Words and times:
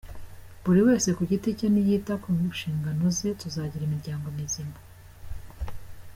Buri 0.63 0.81
wese 0.87 1.09
ku 1.17 1.21
giti 1.29 1.49
cye 1.57 1.67
niyita 1.71 2.13
ku 2.23 2.29
nshingano 2.51 3.05
ze 3.17 3.29
tuzagira 3.41 3.83
imiryango 3.85 4.25
mizima”. 4.37 4.77